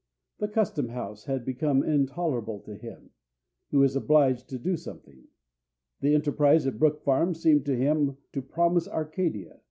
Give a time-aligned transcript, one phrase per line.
[0.39, 3.11] The Custom house had become intolerable to him.
[3.69, 5.27] He was obliged to do something.
[5.99, 9.59] The enterprise at Brook Farm seemed to him to promise Arcadia.